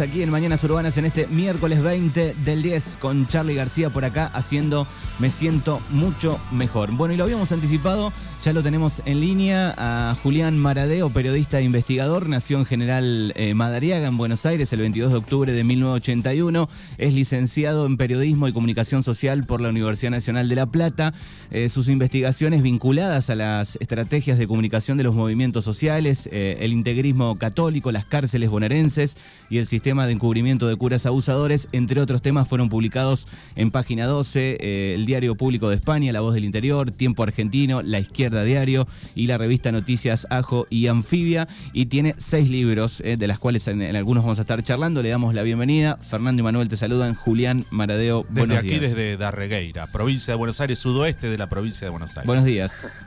[0.00, 4.26] Aquí en Mañanas Urbanas en este miércoles 20 del 10 con Charlie García por acá
[4.34, 4.88] haciendo
[5.20, 6.90] Me siento mucho mejor.
[6.90, 8.12] Bueno, y lo habíamos anticipado,
[8.42, 13.54] ya lo tenemos en línea a Julián Maradeo, periodista e investigador, nació en General eh,
[13.54, 16.68] Madariaga en Buenos Aires el 22 de octubre de 1981,
[16.98, 21.14] es licenciado en Periodismo y Comunicación Social por la Universidad Nacional de La Plata.
[21.52, 26.72] Eh, sus investigaciones vinculadas a las estrategias de comunicación de los movimientos sociales, eh, el
[26.72, 29.16] integrismo católico, las cárceles bonaerenses
[29.48, 34.06] y el sistema de encubrimiento de curas abusadores, entre otros temas, fueron publicados en Página
[34.06, 38.44] 12, eh, el Diario Público de España, La Voz del Interior, Tiempo Argentino, La Izquierda
[38.44, 41.48] Diario y la revista Noticias Ajo y Anfibia.
[41.74, 45.02] Y tiene seis libros, eh, de las cuales en, algunos vamos a estar charlando.
[45.02, 45.98] Le damos la bienvenida.
[45.98, 47.14] Fernando y Manuel te saludan.
[47.14, 51.90] Julián Maradeo, desde aquí, desde Darregueira, provincia de Buenos Aires, sudoeste de la provincia de
[51.90, 52.26] Buenos Aires.
[52.26, 53.04] Buenos días.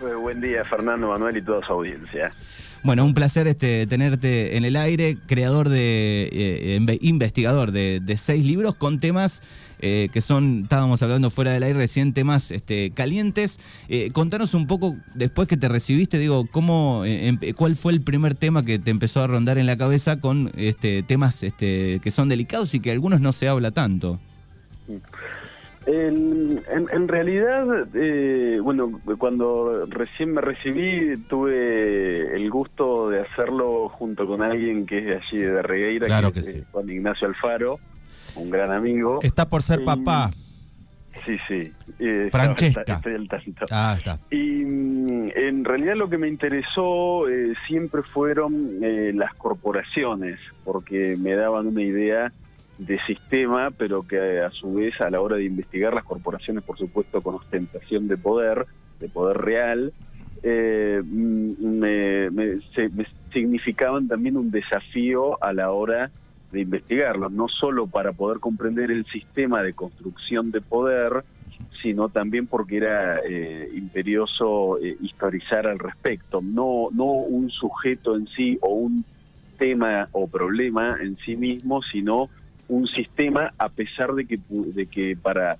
[0.00, 2.32] Buen día, Fernando, Manuel y toda su audiencia.
[2.84, 8.76] Bueno, un placer este, tenerte en el aire, creador de, eh, investigador de, seis libros
[8.76, 9.40] con temas
[9.80, 13.58] eh, que son, estábamos hablando fuera del aire recién, temas este, calientes.
[13.88, 18.34] Eh, contanos un poco, después que te recibiste, digo, cómo, em, cuál fue el primer
[18.34, 22.28] tema que te empezó a rondar en la cabeza con este, temas este, que son
[22.28, 24.20] delicados y que algunos no se habla tanto.
[25.86, 34.26] En, en, realidad, eh, bueno, cuando recién me recibí, tuve el gusto de hacerlo junto
[34.26, 37.78] con alguien que es de allí de Regueira, claro que, es Juan Ignacio Alfaro,
[38.36, 39.18] un gran amigo.
[39.22, 40.30] Está por ser papá.
[41.24, 41.72] Sí, sí.
[41.98, 42.84] Eh, Francesca.
[42.84, 43.66] Tanto.
[43.70, 44.18] Ah, está.
[44.30, 48.80] Y mm, en realidad lo que me interesó eh, siempre fueron
[49.16, 52.32] las corporaciones, porque me daban una idea
[52.78, 56.76] de sistema, pero que a su vez a la hora de investigar las corporaciones, por
[56.76, 58.66] supuesto, con ostentación de poder,
[59.00, 59.92] de poder real,
[60.42, 62.60] eh, me,
[63.32, 66.10] significaban también un desafío a la hora
[66.52, 71.24] de investigarlos, no solo para poder comprender el sistema de construcción de poder,
[71.82, 78.26] sino también porque era eh, imperioso eh, historizar al respecto, no, no un sujeto en
[78.28, 79.04] sí o un
[79.58, 82.28] tema o problema en sí mismo, sino
[82.68, 85.58] un sistema a pesar de que, de que para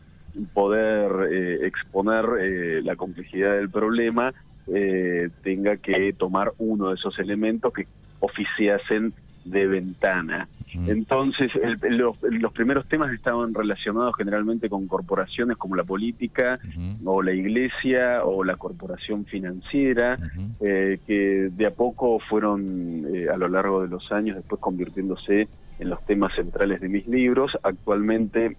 [0.53, 4.33] poder eh, exponer eh, la complejidad del problema
[4.67, 7.87] eh, tenga que tomar uno de esos elementos que
[8.21, 9.13] oficiasen
[9.45, 10.49] de ventana.
[10.89, 12.17] Entonces, los,
[12.53, 16.59] primeros temas estaban relacionados generalmente con corporaciones como la política
[17.05, 20.17] o la iglesia o la corporación financiera,
[20.59, 25.47] que de a poco fueron a lo largo de los años después convirtiéndose
[25.79, 27.53] en los temas centrales de mis libros.
[27.63, 28.57] Actualmente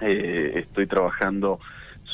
[0.00, 1.58] eh, estoy trabajando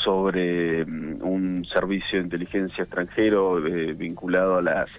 [0.04, 4.90] sobre mm, un servicio de inteligencia extranjero eh, vinculado a las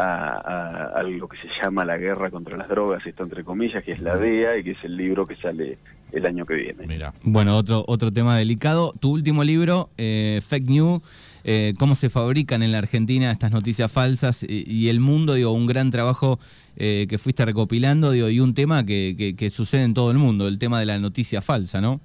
[0.00, 4.00] a, lo que se llama la guerra contra las drogas, esto entre comillas, que es
[4.00, 5.78] la DEA y que es el libro que sale
[6.12, 6.86] el año que viene.
[6.86, 7.12] Mira.
[7.22, 8.94] Bueno, otro, otro tema delicado.
[9.00, 11.02] Tu último libro, eh, Fake News,
[11.44, 15.66] eh, cómo se fabrican en la Argentina estas noticias falsas y, el mundo, digo, un
[15.66, 16.38] gran trabajo
[16.76, 20.48] eh, que fuiste recopilando, digo, y un tema que, que, sucede en todo el mundo,
[20.48, 22.00] el tema de la noticia falsa, ¿no?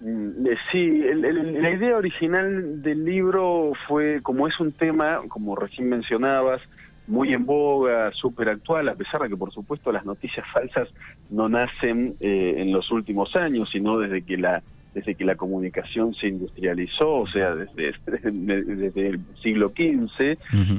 [0.00, 5.88] Mm, eh, sí, la idea original del libro fue, como es un tema, como recién
[5.88, 6.60] mencionabas,
[7.06, 10.88] muy en boga, súper actual, a pesar de que por supuesto las noticias falsas
[11.30, 14.60] no nacen en los últimos años, sino desde que la
[14.96, 17.92] desde que la comunicación se industrializó, o sea, desde,
[18.32, 20.38] desde el siglo XV,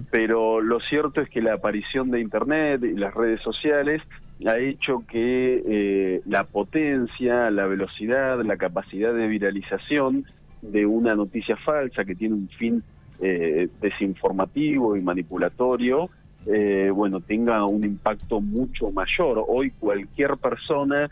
[0.10, 4.02] pero lo cierto es que la aparición de Internet y las redes sociales
[4.48, 10.26] ha hecho que eh, la potencia, la velocidad, la capacidad de viralización
[10.64, 12.82] de una noticia falsa que tiene un fin
[13.22, 16.10] eh, desinformativo y manipulatorio,
[16.48, 19.46] eh, bueno, tenga un impacto mucho mayor.
[19.48, 21.08] Hoy cualquier persona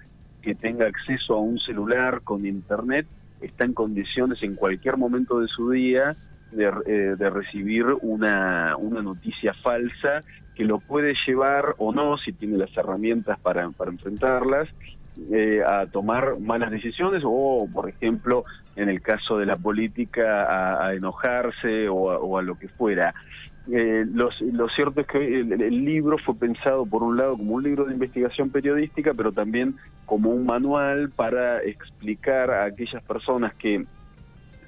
[0.46, 3.08] que tenga acceso a un celular con internet
[3.42, 6.16] está en condiciones en cualquier momento de su día
[6.52, 10.22] de, eh, recibir una, una noticia falsa
[10.54, 14.70] que lo puede llevar o no, si tiene las herramientas para, para enfrentarlas,
[15.32, 18.46] eh, a tomar malas decisiones o, por ejemplo,
[18.76, 23.16] en el caso de la política, a, enojarse o a, lo que fuera.
[23.72, 24.30] Eh, lo,
[24.70, 28.52] cierto es que el, libro fue pensado por un lado como un libro de investigación
[28.52, 29.76] periodística, pero también
[30.06, 33.84] como un manual para explicar a aquellas personas que,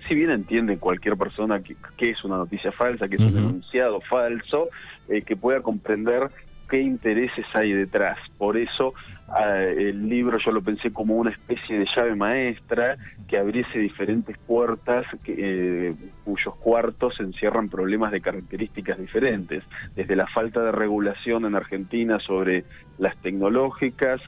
[0.07, 1.75] si bien entiende cualquier persona que,
[2.09, 4.69] es una noticia falsa, que es un denunciado falso,
[5.09, 6.31] eh, que pueda comprender
[6.67, 8.17] qué intereses hay detrás.
[8.37, 8.93] Por eso
[9.27, 12.97] ah, el libro yo lo pensé como una especie de llave maestra
[13.27, 15.93] que abriese diferentes puertas eh,
[16.23, 19.63] cuyos cuartos encierran problemas de características diferentes,
[19.95, 22.65] desde la falta de regulación en Argentina sobre
[22.97, 24.21] las tecnológicas,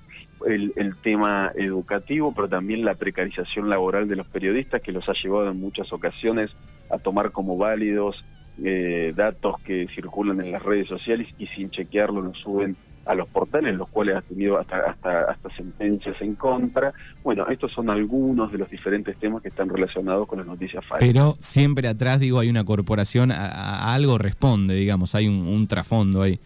[0.46, 5.50] el, tema educativo, pero también la precarización laboral de los periodistas que los ha llevado
[5.50, 6.52] en muchas ocasiones
[6.90, 8.24] a tomar como válidos
[8.64, 12.76] eh, datos que circulan en las redes sociales y sin chequearlo los suben
[13.06, 16.94] a los portales, los cuales ha tenido hasta, hasta, hasta sentencias en contra.
[17.24, 21.08] Bueno, estos son algunos de los diferentes temas que están relacionados con las noticias falsas.
[21.08, 26.22] Pero siempre atrás, digo, hay una corporación, a, algo responde, digamos, hay un, un trasfondo
[26.22, 26.40] ahí.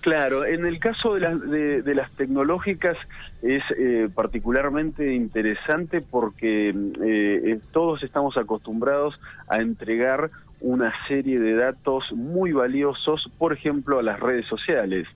[0.00, 2.96] Claro, en el caso de, las de, las tecnológicas
[3.42, 6.74] es eh, particularmente interesante porque
[7.04, 14.02] eh, todos estamos acostumbrados a entregar una serie de datos muy valiosos, por ejemplo, a
[14.02, 15.06] las redes sociales.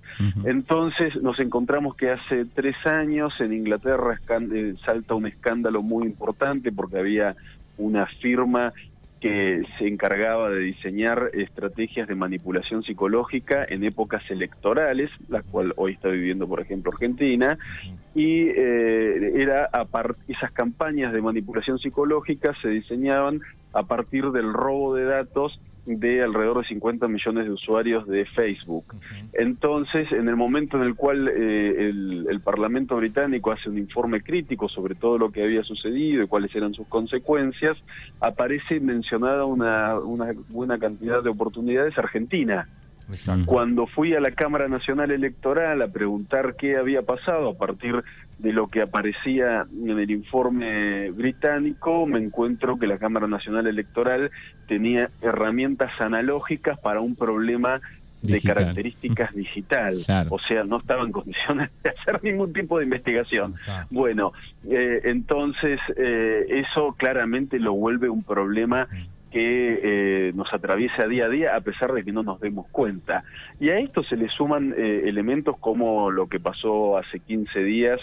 [0.45, 6.71] Entonces nos encontramos que hace tres años en Inglaterra eh, salta un escándalo muy importante
[6.71, 7.35] porque había
[7.77, 8.73] una firma
[9.23, 15.93] que se encargaba de diseñar estrategias de manipulación psicológica en épocas electorales, la cual hoy
[15.93, 17.57] está viviendo, por ejemplo, Argentina,
[18.17, 19.87] y eh, era a
[20.27, 23.39] esas campañas de manipulación psicológica se diseñaban
[23.73, 28.85] a partir del robo de datos de alrededor de 50 millones de usuarios de Facebook.
[29.33, 34.69] Entonces, en el momento en el cual eh, el, Parlamento británico hace un informe crítico
[34.69, 37.77] sobre todo lo que había sucedido y cuáles eran sus consecuencias,
[38.21, 42.69] aparece mencionada una, una buena cantidad de oportunidades Argentina.
[43.47, 48.03] Cuando fui a la Cámara Nacional Electoral a preguntar qué había pasado a partir
[48.43, 54.33] de lo que aparecía en el informe británico, me encuentro que la Cámara Nacional Electoral
[54.67, 57.81] tenía herramientas analógicas para un problema
[58.21, 59.97] de características digital,
[60.29, 63.55] o sea, no estaba en condiciones de hacer ningún tipo de investigación.
[63.91, 64.33] Bueno,
[64.69, 68.89] eh, entonces eh, eso claramente lo vuelve un problema
[69.33, 69.81] que
[70.29, 73.25] eh, nos atraviesa día a día a pesar de que no nos demos cuenta.
[73.59, 77.99] Y a esto se le suman eh, elementos como lo que pasó hace 15 días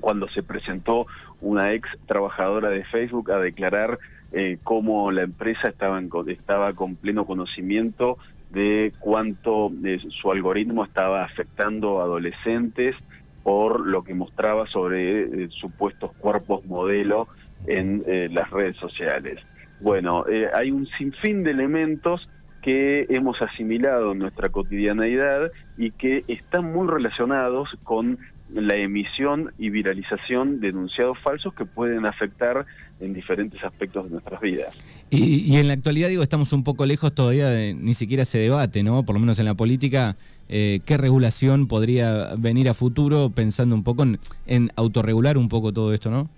[0.00, 1.06] cuando se presentó
[1.40, 3.98] una ex trabajadora de Facebook a declarar
[4.32, 8.18] eh, cómo la empresa estaba, en, estaba con pleno conocimiento
[8.50, 9.70] de cuánto
[10.10, 12.96] su algoritmo estaba afectando a adolescentes
[13.42, 17.28] por lo que mostraba sobre supuestos cuerpos modelo
[17.66, 18.02] en
[18.34, 19.38] las redes sociales.
[19.80, 22.28] Bueno, eh, hay un sinfín de elementos
[22.60, 28.18] que hemos asimilado en nuestra cotidianeidad y que están muy relacionados con
[28.54, 32.66] la emisión y viralización de enunciados falsos que pueden afectar
[33.00, 34.76] en diferentes aspectos de nuestras vidas.
[35.10, 38.82] Y, en la actualidad, digo, estamos un poco lejos todavía de ni siquiera se debate,
[38.82, 39.04] ¿no?
[39.04, 40.16] Por lo menos en la política,
[40.48, 45.72] eh, ¿qué regulación podría venir a futuro pensando un poco en, en autorregular un poco
[45.72, 46.28] todo esto, ¿no?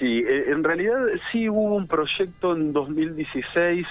[0.00, 0.98] Sí, eh, en realidad
[1.30, 3.86] sí hubo un proyecto en 2016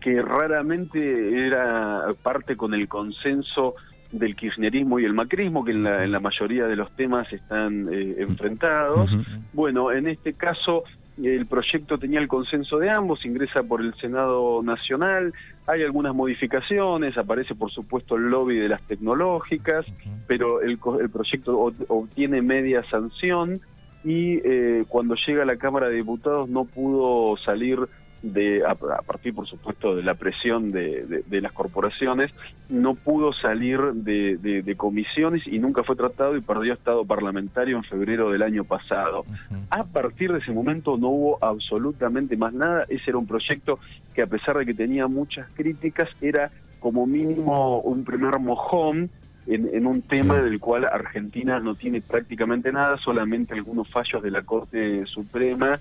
[0.00, 3.74] que raramente era parte con el consenso
[4.12, 9.10] del kirchnerismo y el macrismo, que en la, mayoría de los temas están eh, enfrentados.
[9.52, 10.84] Bueno, en este caso
[11.22, 15.34] el proyecto tenía el consenso de ambos, ingresa por el Senado Nacional,
[15.66, 19.84] hay algunas modificaciones, aparece por supuesto el lobby de las tecnológicas,
[20.26, 21.58] pero el, el proyecto
[21.88, 23.60] obtiene media sanción
[24.04, 27.78] y eh, cuando llega a la Cámara de Diputados no pudo salir
[28.22, 32.32] de a, partir por supuesto de la presión de, las corporaciones
[32.68, 38.30] no pudo salir de, comisiones y nunca fue tratado y perdió estado parlamentario en febrero
[38.30, 39.24] del año pasado.
[39.70, 42.84] A partir de ese momento no hubo absolutamente más nada.
[42.88, 43.78] Ese era un proyecto
[44.14, 49.10] que a pesar de que tenía muchas críticas era como mínimo un primer mojón
[49.48, 54.42] en, un tema del cual Argentina no tiene prácticamente nada, solamente algunos fallos de la
[54.42, 55.78] Corte Suprema,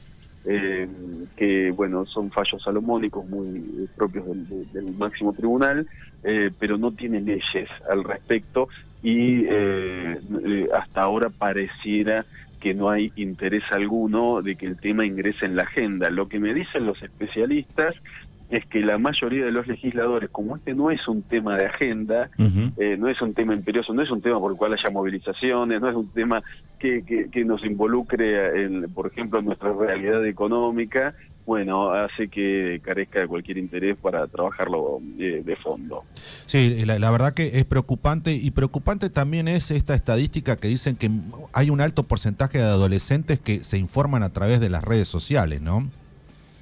[0.49, 0.87] eh,
[1.35, 4.25] que bueno, son fallos salomónicos muy propios
[4.71, 5.87] del, máximo tribunal,
[6.23, 8.69] eh, pero no tiene leyes al respecto
[9.03, 10.17] y eh,
[10.73, 12.25] hasta ahora pareciera
[12.61, 16.09] que no hay interés alguno de que el tema ingrese en la agenda.
[16.09, 17.93] Lo que me dicen los especialistas
[18.49, 22.29] es que la mayoría de los legisladores, como este no es un tema de agenda,
[22.77, 25.81] eh, no es un tema imperioso, no es un tema por el cual haya movilizaciones,
[25.81, 26.41] no es un tema
[26.79, 31.13] que, que, nos involucre, en, por ejemplo, en nuestra realidad económica,
[31.45, 36.03] bueno, hace que carezca de cualquier interés para trabajarlo eh, de fondo.
[36.45, 40.97] Sí, la, la, verdad que es preocupante y preocupante también es esta estadística que dicen
[40.97, 41.09] que
[41.53, 45.61] hay un alto porcentaje de adolescentes que se informan a través de las redes sociales,
[45.61, 45.89] ¿no?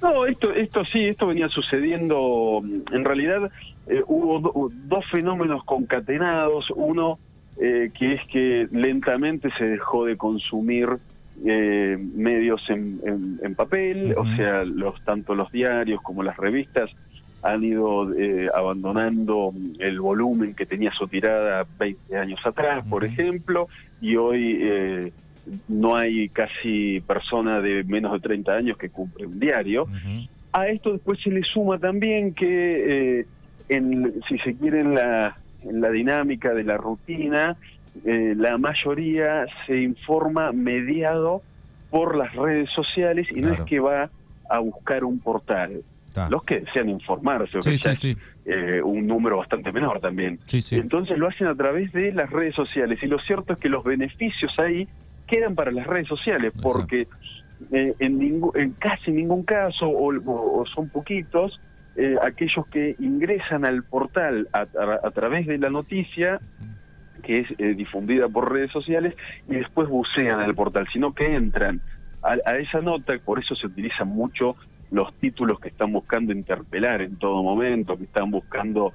[0.06, 2.62] No, esto, esto sí, esto venía sucediendo.
[2.92, 3.50] En realidad
[3.88, 6.70] eh, hubo dos fenómenos concatenados.
[6.74, 7.18] Uno
[7.60, 10.88] eh, que es que lentamente se dejó de consumir
[11.44, 13.00] eh, medios en,
[13.42, 16.90] en, papel, o sea, los tanto los diarios como las revistas
[17.42, 18.08] han ido
[18.54, 23.68] abandonando el volumen que tenía su tirada 20 años atrás, por ejemplo,
[24.00, 25.12] y hoy
[25.68, 29.86] no hay casi persona de menos de 30 años que cumple un diario.
[30.52, 33.26] A esto después se le suma también que, eh,
[33.68, 37.56] en, si se quiere, en la, en la dinámica de la rutina,
[38.04, 41.42] eh, la mayoría se informa mediado
[41.90, 44.10] por las redes sociales y no es que va
[44.48, 45.82] a buscar un portal.
[46.30, 47.58] Los que desean informarse,
[48.46, 50.38] eh, un número bastante menor también.
[50.70, 53.84] Entonces lo hacen a través de las redes sociales y lo cierto es que los
[53.84, 54.88] beneficios ahí
[55.26, 57.06] quedan para las redes sociales, porque
[57.72, 61.60] eh, en, en casi ningún caso, o, son poquitos,
[61.96, 64.66] eh, aquellos que ingresan al portal a,
[65.10, 66.38] través de la noticia,
[67.22, 69.14] que es eh, difundida por redes sociales,
[69.48, 71.80] y después bucean al portal, sino que entran
[72.22, 74.56] a, a esa nota, por eso se utilizan mucho
[74.90, 78.92] los títulos que están buscando interpelar en todo momento, que están buscando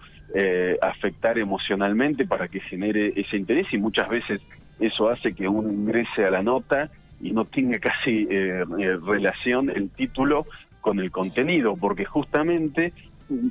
[0.82, 4.40] afectar emocionalmente para que genere ese interés y muchas veces
[4.82, 6.90] eso hace que uno ingrese a la nota
[7.22, 10.46] y no tenga casi eh, eh, relación el título
[10.82, 12.94] con el contenido, porque justamente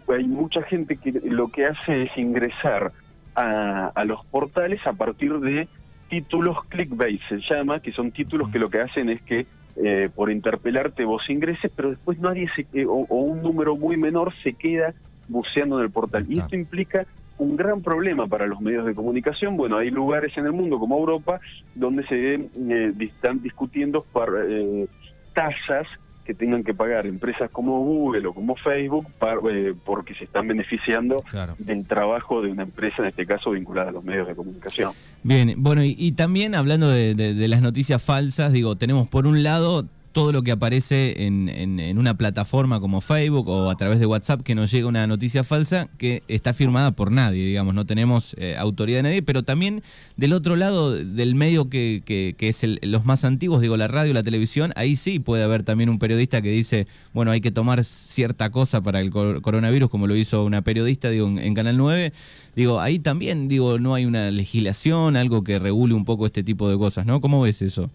[0.08, 2.92] hay mucha gente que lo que hace es ingresar
[3.36, 5.68] a, los portales a partir de
[6.08, 9.46] títulos clickbait, se llama, que son títulos que lo que hacen es que
[9.76, 14.34] eh, por interpelarte vos ingreses, pero después nadie se, o, o, un número muy menor
[14.42, 14.92] se queda
[15.28, 16.26] buceando en el portal.
[16.28, 17.06] Y esto implica
[17.40, 19.56] un gran problema para los medios de comunicación.
[19.56, 21.40] Bueno, hay lugares en el mundo como Europa
[21.74, 24.86] donde se eh, están discutiendo para, eh,
[25.32, 25.86] tasas
[26.24, 29.06] que tengan que pagar empresas como Google o como Facebook
[29.52, 31.24] eh, porque se están beneficiando
[31.58, 34.92] del trabajo de una empresa, en este caso vinculada a los medios de comunicación.
[35.22, 40.32] Bien, bueno, y, también hablando de las noticias falsas, digo, tenemos por un lado todo
[40.32, 44.54] lo que aparece en, en, una plataforma como Facebook o a través de WhatsApp que
[44.54, 48.98] nos llega una noticia falsa que está firmada por nadie, digamos, no tenemos eh, autoridad
[48.98, 49.82] de nadie, pero también
[50.16, 54.22] del otro lado del medio que, que, es los más antiguos, digo, la radio, la
[54.22, 58.50] televisión, ahí sí puede haber también un periodista que dice, bueno, hay que tomar cierta
[58.50, 62.12] cosa para el coronavirus, como lo hizo una periodista, digo, en, en Canal 9.
[62.56, 66.68] Digo, ahí también, digo, no hay una legislación, algo que regule un poco este tipo
[66.68, 67.20] de cosas, ¿no?
[67.20, 67.90] ¿Cómo ves eso?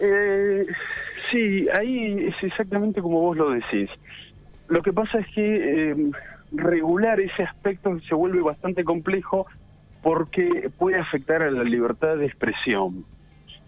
[0.00, 0.66] Eh,
[1.30, 3.90] sí, ahí es exactamente como vos lo decís.
[4.68, 6.10] Lo que pasa es que eh,
[6.52, 9.46] regular ese aspecto se vuelve bastante complejo
[10.02, 13.04] porque puede afectar a la libertad de expresión.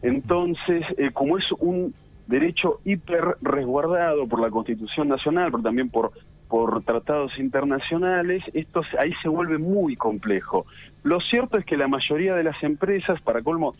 [0.01, 1.95] Entonces, eh, como es un
[2.27, 6.12] derecho hiper resguardado por la Constitución Nacional, pero también por,
[6.49, 10.65] por tratados internacionales, esto ahí se vuelve muy complejo.
[11.03, 13.75] Lo cierto es que la mayoría de las empresas, para colmo,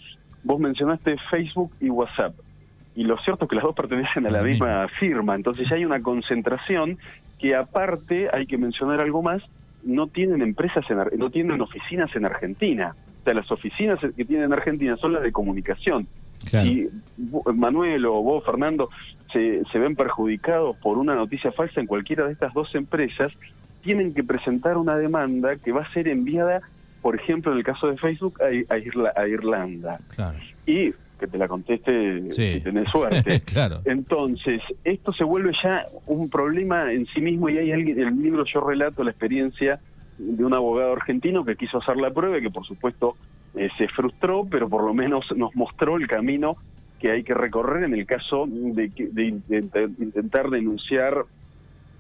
[0.45, 2.35] vos mencionaste Facebook y WhatsApp.
[2.95, 5.85] Y lo cierto es que las dos pertenecen a la misma firma, entonces ya hay
[5.85, 6.99] una concentración
[7.39, 9.43] que aparte, hay que mencionar algo más,
[9.83, 12.95] no tienen empresas, en, no tienen oficinas en Argentina.
[13.21, 16.07] O sea, las oficinas que tienen en Argentina son las de comunicación.
[16.39, 16.89] Si
[17.55, 18.91] Manuel o vos, Fernando,
[19.33, 23.33] se, se ven perjudicados por una noticia falsa en cualquiera de estas dos empresas,
[23.83, 26.63] tienen que presentar una demanda que va a ser enviada
[27.03, 29.99] por ejemplo, en el caso de Facebook, a, a, Irlanda.
[30.67, 33.41] Y que te la conteste si tenés suerte.
[33.45, 33.81] claro.
[33.85, 38.23] Entonces, esto se vuelve ya un problema en sí mismo y hay alguien, en el
[38.23, 39.79] libro yo relato la experiencia
[40.19, 43.17] de un abogado argentino que quiso hacer la prueba y que por supuesto
[43.55, 46.57] eh, se frustró, pero por lo menos nos mostró el camino
[46.99, 49.25] que hay que recorrer en el caso de, de,
[49.99, 51.25] intentar denunciar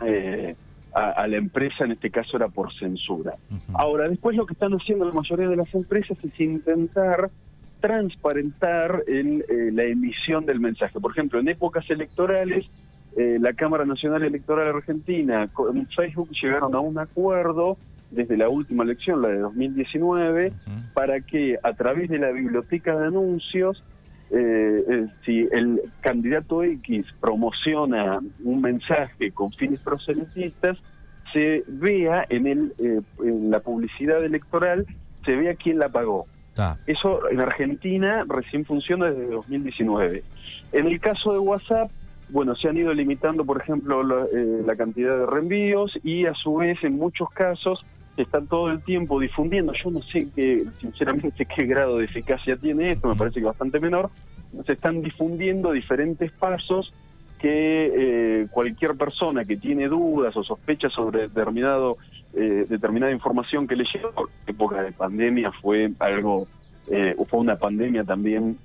[0.04, 0.54] eh,
[0.94, 3.32] a, la empresa, en este caso era por censura.
[3.74, 7.30] Ahora, después lo que están haciendo la mayoría de las empresas es intentar
[7.80, 11.00] transparentar en, eh, la emisión del mensaje.
[11.00, 12.66] Por ejemplo, en épocas electorales,
[13.16, 17.76] eh, la Cámara Nacional Electoral Argentina con Facebook llegaron a un acuerdo
[18.10, 20.52] desde la última elección, la de 2019,
[20.94, 23.82] para que a través de la biblioteca de anuncios
[24.34, 30.78] eh, si el candidato X promociona un mensaje con fines proselitistas,
[31.32, 34.86] se vea en, el, eh, en la publicidad electoral,
[35.24, 36.26] se vea quién la pagó.
[36.86, 40.22] Eso en Argentina recién funciona desde 2019.
[40.72, 41.90] En el caso de WhatsApp,
[42.28, 46.34] bueno, se han ido limitando, por ejemplo, la, eh, la cantidad de reenvíos y a
[46.34, 47.84] su vez, en muchos casos,
[48.16, 49.72] están todo el tiempo difundiendo.
[49.72, 53.80] Yo no sé qué, sinceramente, qué grado de eficacia tiene esto, me parece que bastante
[53.80, 54.10] menor.
[54.66, 56.92] Se están difundiendo diferentes pasos
[57.38, 61.96] que cualquier persona que tiene dudas o sospechas sobre determinado
[62.32, 66.46] determinada información que le llegó en época de pandemia fue algo
[66.86, 68.58] fue una pandemia también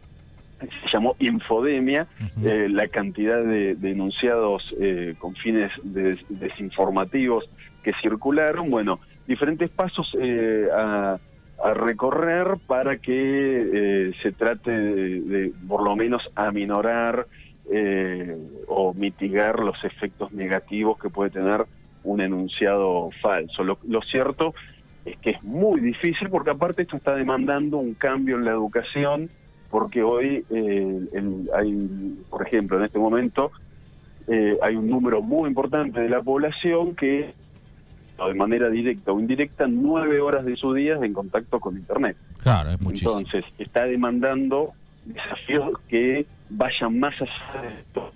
[0.59, 2.07] se llamó infodemia,
[2.43, 7.45] eh, la cantidad de, denunciados eh, con fines desinformativos
[7.83, 11.19] que circularon, bueno, diferentes pasos eh, a,
[11.73, 17.25] recorrer para que se trate de, por lo menos aminorar
[18.67, 21.65] o mitigar los efectos negativos que puede tener
[22.07, 23.63] un enunciado falso.
[23.63, 24.53] Lo, cierto
[25.05, 29.29] es que es muy difícil porque aparte esto está demandando un cambio en la educación,
[29.69, 30.99] porque hoy eh,
[31.55, 33.51] hay, por ejemplo, en este momento
[34.27, 37.33] eh, hay un número muy importante de la población que
[38.25, 42.17] de manera directa o indirecta nueve horas de su día en contacto con Internet.
[42.41, 43.19] Claro, es muchísimo.
[43.19, 44.71] Entonces, está demandando
[45.05, 48.11] desafíos que vayan más allá de esto.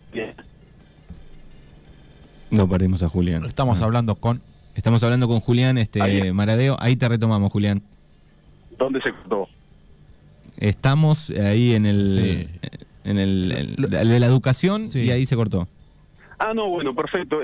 [2.50, 3.46] No perdimos a Julián.
[3.46, 4.42] Estamos hablando con...
[4.76, 6.78] Estamos hablando con Julián este Maradeo.
[6.80, 7.82] Ahí te retomamos, Julián.
[8.78, 9.48] ¿Dónde se cortó?
[10.58, 12.48] Estamos ahí en el,
[13.04, 15.68] en el, de la educación y ahí se cortó.
[16.40, 17.40] Ah, no, bueno, perfecto.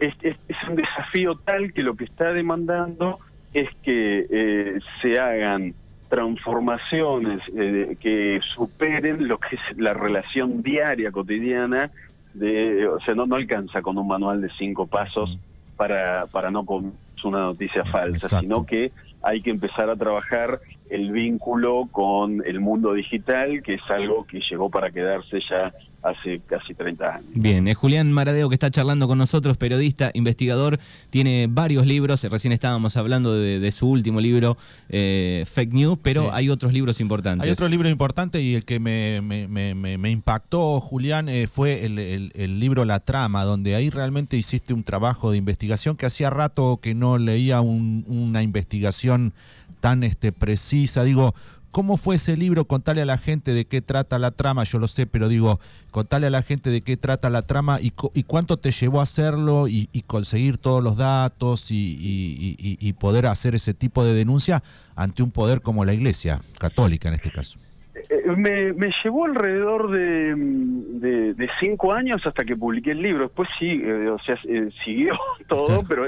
[0.00, 0.36] Es, es,
[0.68, 3.18] un desafío tal que lo que está demandando
[3.52, 5.74] es que eh, se hagan
[6.08, 11.90] transformaciones eh, que superen lo que es la relación diaria, cotidiana,
[12.34, 15.76] de, o sea, no, no alcanza con un manual de cinco pasos mm.
[15.76, 16.92] para, para no con
[17.24, 18.92] una noticia falsa, sino que
[19.22, 24.40] hay que empezar a trabajar el vínculo con el mundo digital, que es algo que
[24.40, 27.30] llegó para quedarse ya hace casi 30 años.
[27.34, 30.78] Bien, es Julián Maradeo que está charlando con nosotros, periodista, investigador,
[31.10, 34.56] tiene varios libros, recién estábamos hablando de, su último libro,
[34.88, 37.46] eh, Fake News, pero hay otros libros importantes.
[37.46, 42.84] Hay otro libro importante y el que me, me, impactó, Julián, eh, fue el, libro
[42.84, 47.18] La Trama, donde ahí realmente hiciste un trabajo de investigación que hacía rato que no
[47.18, 49.32] leía una investigación
[49.80, 51.04] tan este, precisa.
[51.04, 51.34] Digo,
[51.70, 52.64] ¿Cómo fue ese libro?
[52.64, 55.60] Contale a la gente de qué trata la trama, yo lo sé, pero digo,
[55.92, 59.04] contale a la gente de qué trata la trama y, y cuánto te llevó a
[59.04, 64.62] hacerlo y, conseguir todos los datos y, poder hacer ese tipo de denuncia
[64.96, 67.58] ante un poder como la Iglesia Católica en este caso.
[67.94, 73.24] Eh, eh, me, llevó alrededor de, cinco años hasta que publiqué el libro.
[73.24, 74.36] Después sí, eh, o sea,
[74.84, 75.16] siguió
[75.48, 76.04] todo, pero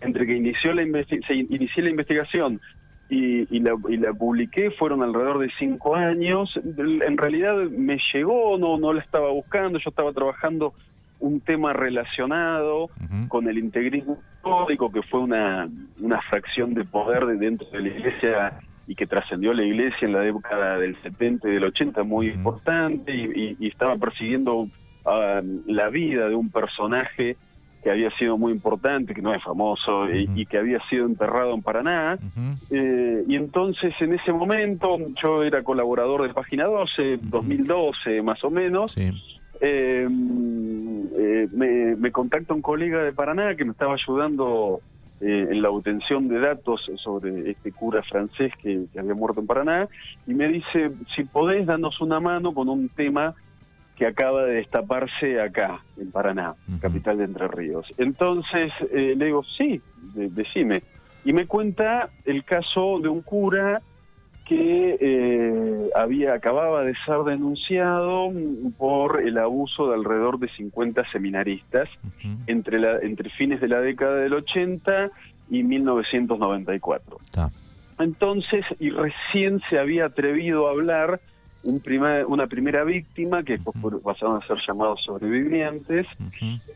[0.00, 2.60] entre que inició la se inicié la investigación
[3.08, 6.58] y, la, y la publiqué, fueron alrededor de cinco años.
[6.76, 10.74] En realidad me llegó, no, no la estaba buscando, yo estaba trabajando
[11.18, 12.90] un tema relacionado
[13.28, 15.68] con el integrismo histórico, que fue una,
[16.00, 20.12] una fracción de poder de dentro de la iglesia y que trascendió la iglesia en
[20.12, 24.68] la década del 70 y del 80 muy importante y, y, estaba persiguiendo
[25.04, 27.36] ah, la vida de un personaje
[27.86, 31.62] que había sido muy importante, que no es famoso, y, que había sido enterrado en
[31.62, 32.18] Paraná.
[32.68, 38.50] Eh, y entonces en ese momento, yo era colaborador de Página 12, 2012 más o
[38.50, 39.14] menos, eh,
[39.60, 40.08] eh,
[41.52, 44.80] me, me, contacta un colega de Paraná que me estaba ayudando
[45.20, 49.88] en la obtención de datos sobre este cura francés que, que había muerto en Paraná,
[50.26, 53.36] y me dice, si podés, danos una mano con un tema
[53.96, 57.86] que acaba de destaparse acá, en Paraná, capital de Entre Ríos.
[57.96, 59.80] Entonces eh, le digo, sí,
[60.14, 60.82] decime.
[61.24, 63.80] Y me cuenta el caso de un cura
[64.46, 68.30] que eh, había acababa de ser denunciado
[68.78, 71.88] por el abuso de alrededor de 50 seminaristas
[72.46, 75.10] entre, la, entre fines de la década del 80
[75.50, 77.18] y 1994.
[77.98, 81.20] Entonces, y recién se había atrevido a hablar
[81.66, 81.82] un
[82.28, 86.06] una primera víctima, que después pasaron a ser llamados sobrevivientes,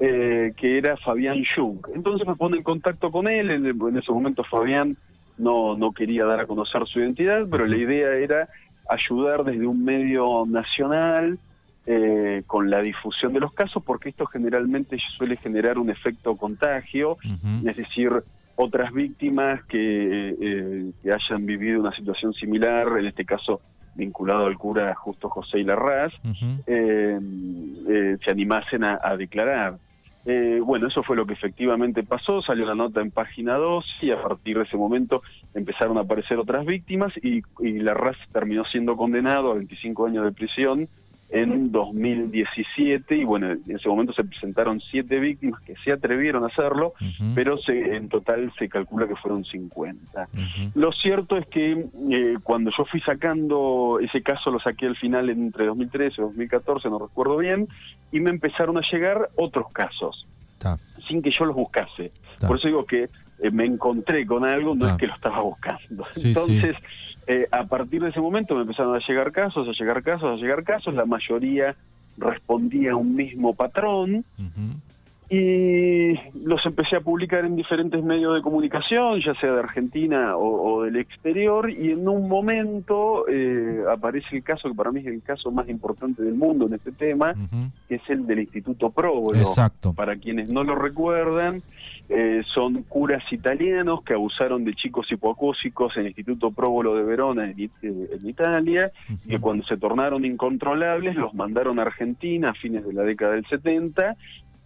[0.00, 1.78] eh, que era Fabián Jung.
[1.94, 4.96] Entonces me pone en contacto con él, en, ese momento Fabián
[5.38, 8.48] no, no quería dar a conocer su identidad, pero la idea era
[8.88, 11.38] ayudar desde un medio nacional
[11.86, 17.16] eh, con la difusión de los casos, porque esto generalmente suele generar un efecto contagio,
[17.64, 18.10] es decir,
[18.56, 23.60] otras víctimas que, eh, que hayan vivido una situación similar, en este caso
[24.00, 26.12] vinculado al cura Justo José y Larraz,
[26.66, 27.20] eh,
[27.88, 29.76] eh, se animasen a, declarar.
[30.26, 34.10] Eh, bueno, eso fue lo que efectivamente pasó, salió la nota en página 2 y
[34.10, 35.22] a partir de ese momento
[35.54, 40.32] empezaron a aparecer otras víctimas y, y Larraz terminó siendo condenado a 25 años de
[40.32, 40.88] prisión
[41.32, 46.48] en 2017 y bueno, en ese momento se presentaron siete víctimas que se atrevieron a
[46.48, 46.94] hacerlo,
[47.34, 50.28] pero se, en total se calcula que fueron 50.
[50.74, 55.30] Lo cierto es que eh, cuando yo fui sacando ese caso, lo saqué al final
[55.30, 57.66] entre 2013 y 2014, no recuerdo bien,
[58.10, 60.26] y me empezaron a llegar otros casos,
[61.06, 62.10] sin que yo los buscase.
[62.46, 63.04] Por eso digo que
[63.42, 66.06] eh, me encontré con algo, no es que lo estaba buscando.
[66.22, 66.76] Entonces...
[67.26, 70.36] Eh, a partir de ese momento me empezaron a llegar casos, a llegar casos, a
[70.36, 71.76] llegar casos, la mayoría
[72.16, 74.24] respondía a un mismo patrón.
[75.32, 80.82] Y los empecé a publicar en diferentes medios de comunicación, ya sea de Argentina o,
[80.82, 85.22] del exterior, y en un momento eh, aparece el caso que para mí es el
[85.22, 87.32] caso más importante del mundo en este tema,
[87.88, 89.38] que es el del Instituto Próbolo.
[89.38, 89.92] Exacto.
[89.92, 91.62] Para quienes no lo recuerdan,
[92.12, 97.48] eh, son curas italianos que abusaron de chicos hipoacúsicos en el Instituto Próbolo de Verona
[97.48, 98.90] en, en Italia,
[99.24, 103.34] y que cuando se tornaron incontrolables los mandaron a Argentina a fines de la década
[103.34, 104.16] del 70,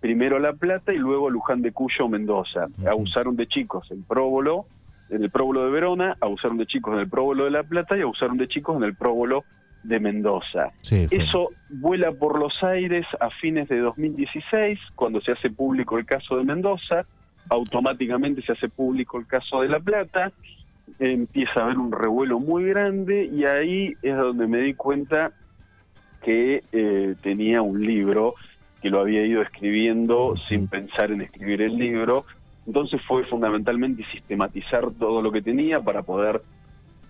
[0.00, 2.66] primero La Plata y luego Luján de Cuyo, Mendoza.
[2.86, 4.64] Abusaron de chicos en Próbolo,
[5.10, 8.00] en el Próbolo de Verona, abusaron de chicos en el Próbolo de La Plata y
[8.00, 9.44] abusaron de chicos en el Próbolo
[9.82, 10.72] de Mendoza.
[10.90, 16.38] Eso vuela por los aires a fines de 2016, cuando se hace público el caso
[16.38, 17.02] de Mendoza,
[17.48, 20.32] automáticamente se hace público el caso de La Plata,
[20.98, 25.32] empieza a haber un revuelo muy grande y ahí es donde me di cuenta
[26.22, 28.34] que eh, tenía un libro
[28.80, 32.26] que lo había ido escribiendo sin pensar en escribir el libro.
[32.66, 36.42] Entonces fue fundamentalmente sistematizar todo lo que tenía para poder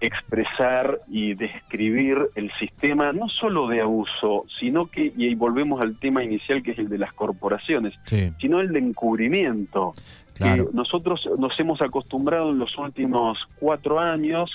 [0.00, 5.98] expresar y describir el sistema no solo de abuso, sino que, y ahí volvemos al
[5.98, 9.94] tema inicial que es el de las corporaciones, sino el de encubrimiento.
[10.34, 10.68] Claro.
[10.72, 14.50] nosotros nos hemos acostumbrado en los últimos cuatro años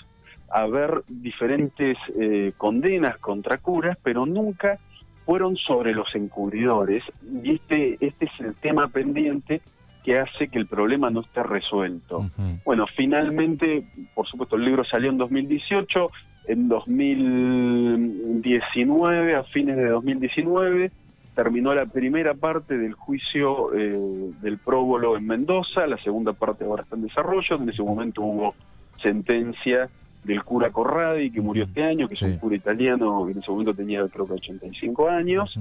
[0.51, 4.77] a ver diferentes eh, condenas contra curas, pero nunca
[5.25, 7.03] fueron sobre los encubridores
[7.43, 9.61] y este, este es el tema pendiente
[10.03, 12.27] que hace que el problema no esté resuelto.
[12.65, 16.09] Bueno, finalmente, por supuesto, el libro salió en 2018,
[16.47, 20.91] en 2019, a fines de 2019,
[21.35, 23.97] terminó la primera parte del juicio eh,
[24.41, 28.55] del próbolo en Mendoza, la segunda parte ahora está en desarrollo, en ese momento hubo
[29.01, 29.89] sentencia
[30.23, 33.51] del cura Corradi, que murió este año, que es un cura italiano, que en ese
[33.51, 35.57] momento tenía creo que 85 años.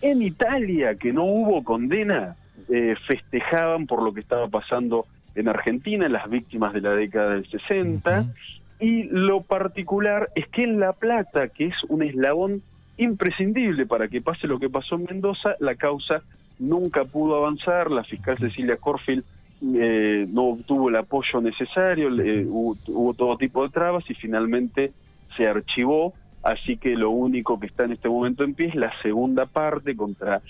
[0.00, 2.36] En Italia, que no hubo condena,
[2.68, 7.48] eh, festejaban por lo que estaba pasando en Argentina, las víctimas de la década del
[7.48, 8.26] 60.
[8.80, 12.62] Y lo particular es que en La Plata, que es un eslabón
[13.04, 16.22] imprescindible para que pase lo que pasó en Mendoza, la causa
[16.58, 17.90] nunca pudo avanzar.
[17.90, 19.24] La fiscal Cecilia Corfield
[19.74, 22.08] eh, no obtuvo el apoyo necesario,
[22.48, 24.92] hubo, todo tipo de trabas y finalmente
[25.36, 28.92] se archivó, así que lo único que está en este momento en pie es la
[29.02, 30.42] segunda parte contra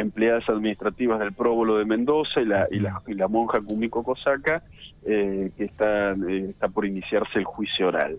[0.00, 4.62] empleadas administrativas del próbolo de Mendoza y la, y la, y la monja Kumiko Kosaka,
[5.04, 8.18] eh, que está, eh, está por iniciarse el juicio oral.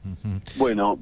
[0.58, 0.98] Bueno,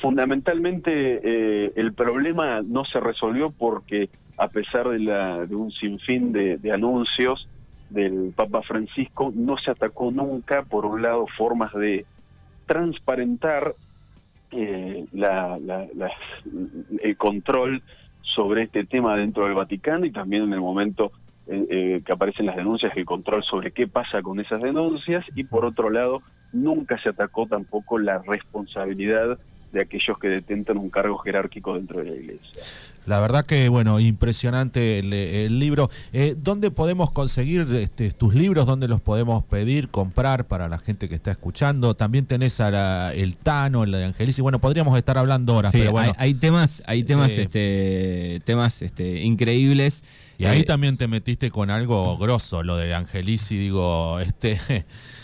[0.00, 6.58] fundamentalmente el problema no se resolvió porque a pesar de, la, de un sinfín de,
[6.58, 7.48] de anuncios,
[7.90, 12.04] del Papa Francisco no se atacó nunca, por un lado, formas de
[12.66, 13.74] transparentar
[14.50, 15.58] eh, la,
[17.02, 17.82] el control
[18.34, 21.12] sobre este tema dentro del Vaticano y también en el momento
[21.46, 25.44] eh, eh, que aparecen las denuncias, el control sobre qué pasa con esas denuncias y
[25.44, 29.38] por otro lado, nunca se atacó tampoco la responsabilidad
[29.72, 32.95] de aquellos que detentan un cargo jerárquico dentro de la Iglesia.
[33.06, 35.88] La verdad que, bueno, impresionante el, libro.
[36.12, 38.66] Eh, ¿Dónde podemos conseguir este, tus libros?
[38.66, 41.94] ¿Dónde los podemos pedir, comprar para la gente que está escuchando?
[41.94, 44.42] También tenés a el Tano, el de Angelici.
[44.42, 46.12] Bueno, podríamos estar hablando ahora, pero bueno.
[46.18, 50.02] Hay, temas, hay temas, este, temas este, increíbles.
[50.38, 54.58] Y ahí eh, también te metiste con algo grosso, lo de Angelici, digo, este...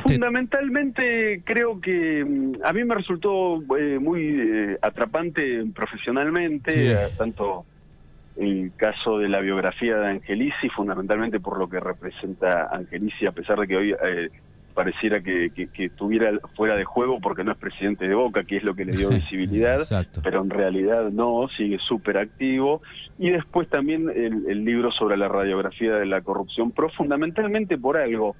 [0.00, 7.64] Fundamentalmente creo que mm, a mí me resultó eh, muy eh, atrapante profesionalmente, tanto
[8.36, 13.58] el caso de la biografía de Angelici, fundamentalmente por lo que representa Angelici, a pesar
[13.60, 14.30] de que hoy eh,
[14.74, 18.74] pareciera que, estuviera fuera de juego porque no es presidente de Boca, que es lo
[18.74, 19.80] que le dio visibilidad,
[20.22, 22.82] pero en realidad no, sigue súper activo.
[23.18, 27.96] Y después también el, el libro sobre la radiografía de la corrupción, pero fundamentalmente por
[27.96, 28.34] algo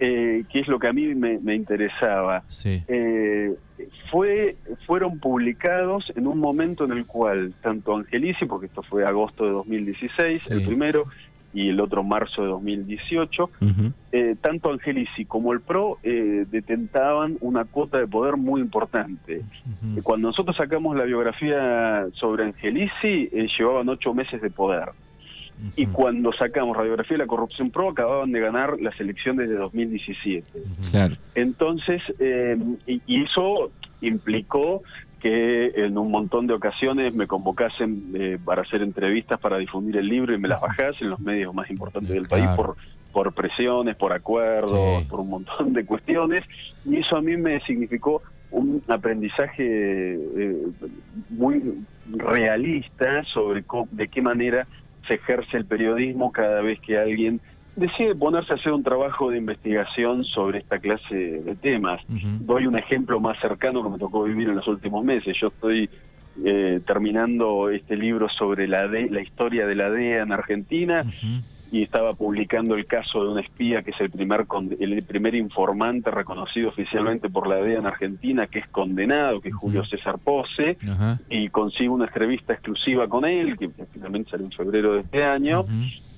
[0.00, 3.54] eh, que es lo que a mí me, interesaba, eh,
[4.10, 4.56] fue,
[4.86, 9.50] fueron publicados en un momento en el cual tanto Angelici, porque esto fue agosto de
[9.50, 11.04] 2016, el primero,
[11.52, 13.50] y el otro marzo de 2018,
[14.12, 19.42] eh, tanto Angelici como el PRO eh, detentaban una cuota de poder muy importante.
[20.02, 24.90] Cuando nosotros sacamos la biografía sobre Angelici, eh, llevaban ocho meses de poder.
[25.76, 30.46] Y cuando sacamos Radiografía de la Corrupción Pro, acababan de ganar las elecciones de 2017.
[30.90, 31.14] Claro.
[31.34, 32.02] Entonces,
[32.86, 34.82] y, eso implicó
[35.20, 40.06] que en un montón de ocasiones me convocasen eh, para hacer entrevistas para difundir el
[40.08, 42.76] libro y me las bajasen en los medios más importantes del país por
[43.12, 46.44] por presiones, por acuerdos, por un montón de cuestiones.
[46.84, 50.56] Y eso a mí me significó un aprendizaje eh,
[51.30, 54.66] muy realista sobre de qué manera
[55.08, 57.40] se ejerce el periodismo cada vez que alguien
[57.74, 62.00] decide ponerse a hacer un trabajo de investigación sobre esta clase de temas.
[62.40, 65.36] Doy un ejemplo más cercano que me tocó vivir en los últimos meses.
[65.40, 65.88] Yo estoy
[66.44, 71.04] eh, terminando este libro sobre la, la historia de la DEA en Argentina
[71.70, 74.46] y estaba publicando el caso de un espía que es el primer
[74.80, 79.54] el primer informante reconocido oficialmente por la DEA en Argentina que es condenado, que es
[79.54, 80.76] Julio César Pose,
[81.28, 85.64] y consigo una entrevista exclusiva con él, que finalmente salió en febrero de este año,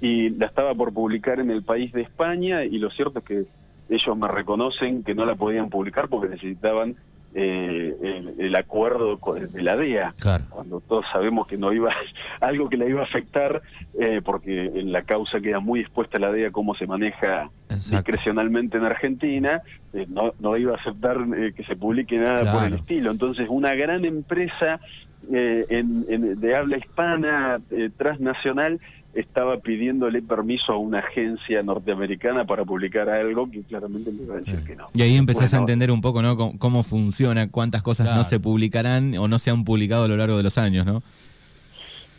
[0.00, 3.44] y la estaba por publicar en el país de España, y lo cierto es que
[3.90, 6.96] ellos me reconocen que no la podían publicar porque necesitaban
[7.34, 7.94] eh,
[8.38, 10.14] el, acuerdo de la DEA,
[10.50, 11.94] cuando todos sabemos que no iba
[12.40, 13.62] algo que la iba a afectar,
[13.98, 18.84] eh, porque en la causa queda muy expuesta la DEA cómo se maneja discrecionalmente en
[18.84, 19.62] Argentina,
[19.92, 23.10] eh, no, no iba a aceptar eh, que se publique nada por el estilo.
[23.10, 24.80] Entonces, una gran empresa
[25.32, 27.58] en, de habla hispana
[27.96, 28.80] transnacional
[29.14, 34.38] estaba pidiéndole permiso a una agencia norteamericana para publicar algo que claramente le iba a
[34.38, 34.88] decir que no.
[34.94, 36.36] Y ahí empezás a entender un poco, ¿no?
[36.36, 40.36] Cómo, funciona, cuántas cosas no se publicarán o no se han publicado a lo largo
[40.36, 41.02] de los años, ¿no?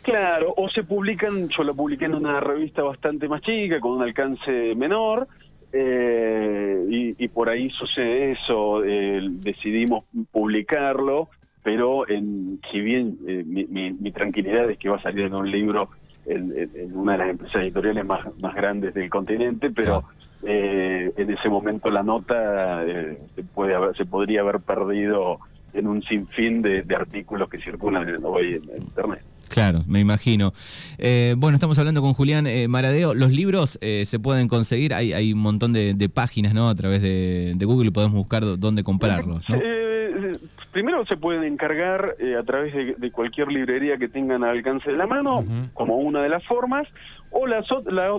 [0.02, 4.02] Claro, o se publican, yo lo publiqué en una revista bastante más chica, con un
[4.02, 5.28] alcance menor,
[5.72, 11.28] eh, y, por ahí sucede eso, decidimos publicarlo,
[11.62, 15.50] pero en, si bien eh, mi, mi, tranquilidad es que va a salir en un
[15.50, 15.90] libro
[16.26, 20.04] en, una de las empresas editoriales más, más grandes del continente, pero
[20.42, 25.38] eh, en ese momento la nota eh, se, puede haber, se podría haber perdido
[25.72, 29.22] en un sinfín de, artículos que circulan hoy en, Internet.
[29.48, 30.52] Claro, me imagino.
[30.96, 33.14] Eh, bueno, estamos hablando con Julián Maradeo.
[33.14, 36.68] Los libros se pueden conseguir, hay, hay un montón de, páginas ¿no?
[36.68, 39.48] a través de, de Google, podemos buscar dónde comprarlos.
[39.48, 39.81] ¿no?
[40.72, 44.96] Primero se pueden encargar eh, a través de, cualquier librería que tengan al alcance de
[44.96, 46.88] la mano, como una de las formas,
[47.30, 47.66] o las,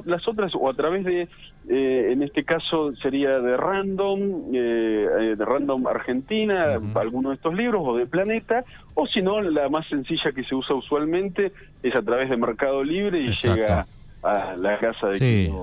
[0.05, 1.27] las otras, o a través de,
[1.69, 7.81] eh, en este caso sería de Random, eh, de Random Argentina, alguno de estos libros,
[7.85, 8.63] o de Planeta,
[8.93, 12.83] o si no, la más sencilla que se usa usualmente es a través de Mercado
[12.83, 13.85] Libre y llega
[14.23, 15.53] a la casa de sí.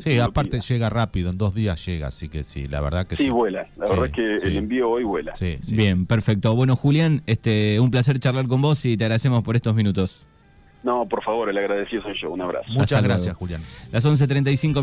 [0.00, 3.24] sí, aparte llega rápido, en dos días llega, así que sí, la verdad que sí.
[3.24, 5.32] Sí, vuela, la verdad es que el envío hoy vuela.
[5.72, 6.54] Bien, perfecto.
[6.54, 10.26] Bueno, Julián, este, un placer charlar con vos y te agradecemos por estos minutos.
[10.82, 12.30] No, por favor, el agradecido soy yo.
[12.32, 12.72] Un abrazo.
[12.72, 13.62] Muchas gracias, Julián.
[13.92, 14.82] Las 11.35